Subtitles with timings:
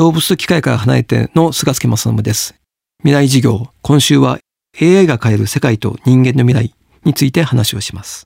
[0.00, 2.54] 動物と機械から離れての菅助正信です。
[3.02, 4.38] 未来授業、今週は
[4.80, 8.24] AI が変える世界と人間の未来について話をします。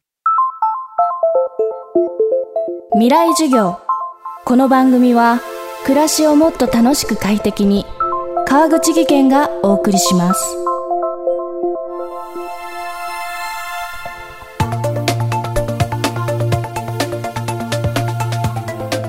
[2.93, 3.81] 未来授業。
[4.45, 5.41] この番組は
[5.83, 7.85] 暮らしをもっと楽しく快適に
[8.47, 10.57] 川口義賢がお送りします。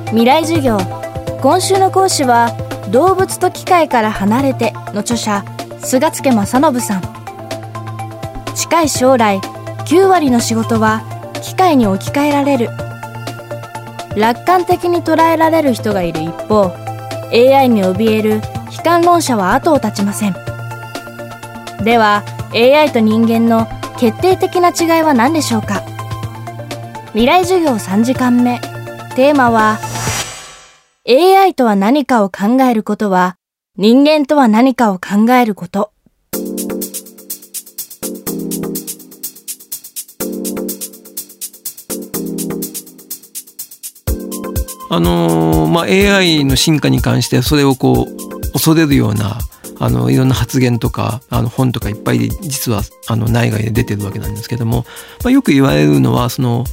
[0.08, 1.05] 未来授業
[1.46, 2.58] 今週の講師は
[2.90, 5.46] 動物と機械から離れての著者
[5.78, 7.02] 菅助正信さん。
[8.56, 9.38] 近い将来
[9.86, 11.04] 9割の仕事は
[11.44, 12.70] 機械に置き換えられる。
[14.16, 16.72] 楽観的に捉えられる人がいる一方
[17.32, 18.42] AI に怯える
[18.76, 20.34] 悲観論者は後を絶ちません。
[21.84, 22.24] では
[22.56, 23.68] AI と人間の
[24.00, 25.84] 決定的な違いは何でしょうか？
[27.10, 28.60] 未来授業3時間目。
[29.16, 29.78] テーマは
[31.08, 33.38] AI とは何かを考えることは
[33.78, 35.92] 人間とは何かを考えること。
[44.90, 49.38] あのー、まあ、AI の進化に関してそれをこう恐れるような
[49.80, 54.86] あのいろんな発言とかあの本とかいっぱい実はあの内外で出てるわけなんですけども、
[55.24, 56.64] まあ、よく言われるのはその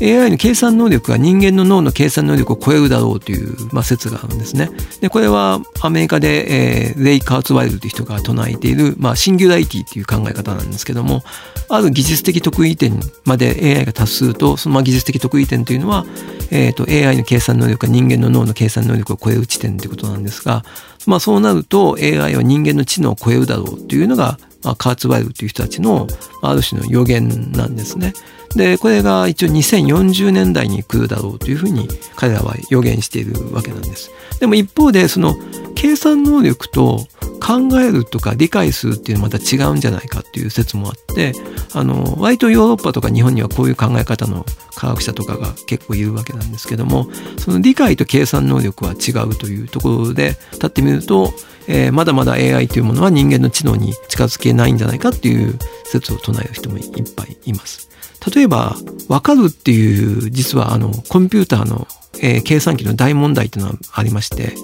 [0.00, 4.70] AI の計算能力が人間の脳の計算能力を超えるだろうという、まあ、説があるんですね。
[5.00, 11.22] でこれはアメリカで、えー、レイ・カーツワイルという人が唱えている、まあ、シンギュラリティという考え方なんですけども
[11.68, 16.04] ある技術的得意点まで AI が達するとその技術的得意点というのは、
[16.50, 20.64] えーと、AI の計算能力が人間の脳の計算能力を超える地点ということなんですが、
[21.06, 26.06] まあ、そうなると AI は人間の知能を超えるだろうというのが、まあ、カーツワイルという人たちの
[26.42, 28.12] ある種の予言なんですね。
[28.54, 34.10] でこれが一応2040年代に来るだろうというふうに彼らは予言しているわけなんです。
[34.40, 35.36] でも一方でその
[35.74, 37.06] 計算能力と
[37.40, 41.32] 考えるとか理解するっていうのはまた違うんじゃないかっていう説もあって
[41.74, 47.08] あの割とヨーロッパとか日本にはこういう考え方の科学者とかが結構いるわけなんですけども
[47.38, 51.32] その理解と計算能力は違うというところで立ってみると、
[51.68, 57.86] えー、まだまだ AI というものは人間の知能に近づけないんじゃないかっていう説を唱える人もいっぱいいます。
[58.34, 58.76] 例えば、
[59.08, 61.86] わかるっていう、実はあの、コンピューターの、
[62.20, 64.54] えー、計算機の大問題っていうのはありまして、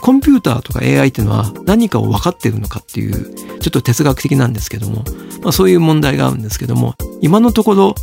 [0.00, 5.04] コンピューターとか AI っていうのは何かを分かってるのかっていう、ちょっと哲学的なんですけども、
[5.42, 7.94] まあそういう問題があるんですけども、今のところ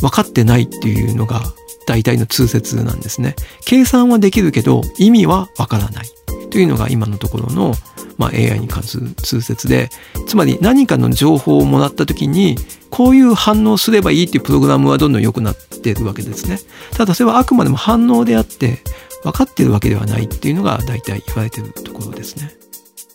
[0.00, 1.42] 分かってないっていうのが
[1.86, 3.36] 大体の通説なんですね。
[3.64, 6.06] 計算はできるけど意味は分からない
[6.50, 7.74] というのが今のところの
[8.18, 9.90] まあ、AI に関する通説で
[10.26, 12.56] つまり何かの情報をもらった時に
[12.94, 16.60] こういう反応すればいいっていうプログラムはどんどん良くなっているわけですね。
[16.92, 18.84] ただそれはあくまでも反応であって
[19.24, 22.54] 分かってるわけではないっていうのが大体言われてるところですね。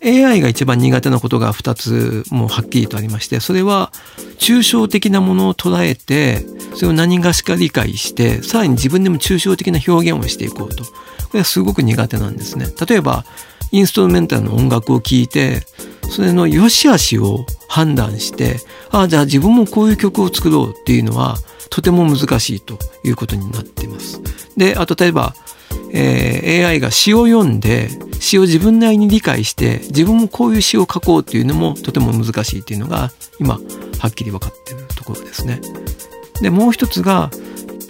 [0.03, 3.91] AI が一番苦手なことが2つもうはっきりとありましてそれは
[4.37, 6.45] 抽象的なものを捉えて
[6.75, 10.91] それを何がしか理解してさらに自分でも抽象的な表現をしていこうとこ
[11.33, 12.67] れはすごく苦手なんですね。
[12.85, 13.23] 例えば
[13.71, 15.61] インストルメンタルの音楽を聴いて
[16.09, 18.57] それの良し悪しを判断して
[18.89, 21.37] ああじゃあ自分もこういう曲を作ろうっていうのは
[21.69, 24.21] とても難しいということになっています。
[24.57, 25.35] であと例えば、
[25.93, 33.59] えー、AI が詩を読んで詩を自分なりに理解して自分もこういう詩を書こうっていうのもとても難しいっていうのが今
[33.99, 35.61] はっきり分かっているところですね。
[36.41, 37.29] でもう一つが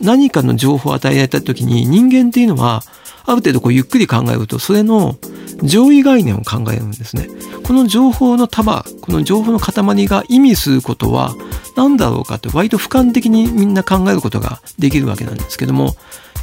[0.02, 2.84] 何かの情報を与えられた時に人間っていうのは
[3.26, 5.18] ある程度こうゆっくり考えるとそれの
[5.64, 7.28] 上位概念を考えるんですね。
[7.64, 11.36] この情報の束、この情報の塊が意味することは
[11.76, 15.96] 何だろうかって割と俯瞰的にみんな考えることができるわけなんですけども、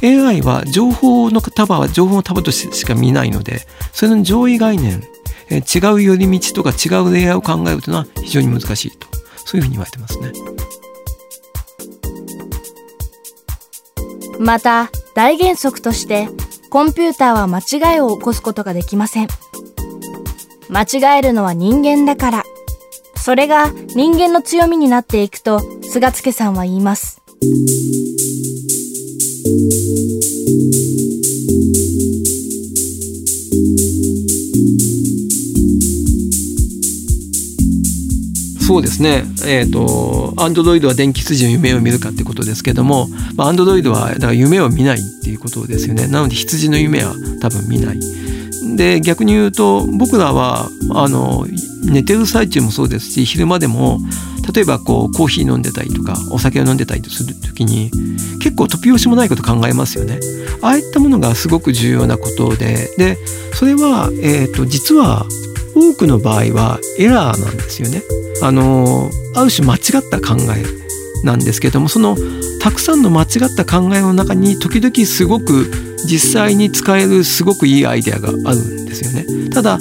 [0.03, 3.61] AI は情報の束は情報の束としてしか見ないので、
[3.91, 5.03] それの上位概念、
[5.49, 9.07] え違う寄り道とか違うレイヤーを考えるというのは非常に難しいと、
[9.45, 10.31] そういうふうに言われてますね。
[14.39, 16.29] また、大原則として
[16.77, 17.57] コンピューターは間
[17.93, 19.27] 違いを起こすことができません。
[20.69, 22.43] 間違えるのは人間だから。
[23.15, 27.19] それが人間の強みになっていくと菅助さんは言います。
[38.67, 39.23] そうですね。
[39.45, 46.07] えっ、ー、と、アンドロイドは電気筋の夢を見るかってことですけども、アンドロイドはだから夢を見ないっていうことですよね。
[46.07, 47.99] なので羊の夢は多分見ない。
[48.75, 51.47] で逆に言うと僕らはあの
[51.85, 53.99] 寝てる最中もそうですし昼間でも
[54.53, 57.89] 例えばこうコーヒー飲んでたりとかお酒を飲んでたりする時に
[58.41, 60.19] 結構突拍子もないこと考えますよね。
[60.61, 63.17] ああいったものがすごく重要なことでで
[63.53, 65.25] それは、えーと、実は
[65.77, 68.03] 多くの場合はエラーなんですよね。
[68.41, 70.63] あのある種間違った考え
[71.25, 72.15] なんですけどもその
[72.61, 75.71] たくさんの間違った考えの中に時々すごく
[76.05, 79.49] 実際に使えるすごくいいアイデアがあるんですよね。
[79.49, 79.79] ただ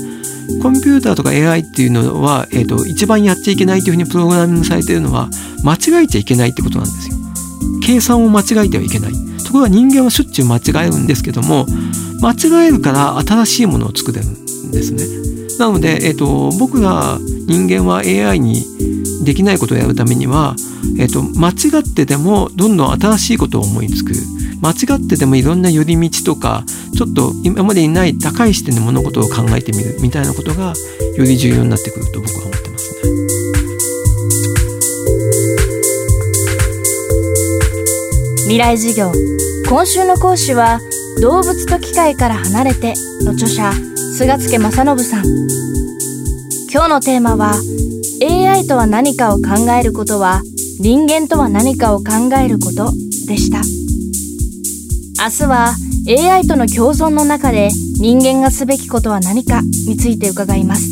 [0.63, 5.29] コンピューターとか AI っていうのは、えーと、一番やっちゃいけないというふうにプログラミングされているのは
[5.65, 7.17] 間違えちゃいけないってことなんですよ。
[7.85, 9.13] 計算を間違えてはいけない。
[9.45, 11.67] ところが人間はしょっちゅう間違えるんですけども
[12.21, 15.36] 間違えるから新しいものを作れるんですね。
[15.59, 18.65] なので、えーと、僕が人間は AI に
[19.25, 20.55] できないことをやるためには、
[20.99, 24.13] えーと間違ってでもどんどん新しいことを思いつく。
[24.63, 26.65] 間違ってでもいろんな寄り道とか
[26.97, 30.73] ちょっと今までにない高い視点で物事を考えてみるみたいなことが
[31.17, 33.01] より重要になってくると僕は思ってますね。
[38.45, 39.13] 未来授業
[39.69, 40.81] 今週の講師は
[41.21, 42.93] 動物と機械から離れて
[43.23, 43.73] の著者
[44.17, 45.25] 菅助正信さん。
[46.71, 47.55] 今日のテーマは
[48.23, 50.43] AI とは何かを考えることは
[50.79, 52.05] 人間とは何かを考
[52.39, 52.93] えること
[53.27, 53.63] でした。
[55.25, 55.75] 明日は
[56.07, 60.83] AI との共存の中で人間がすべきことは何かについて伺います。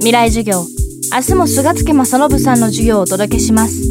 [0.00, 0.64] 未来授業。
[1.12, 3.90] 明日も菅助正信さんの授業をお届けします。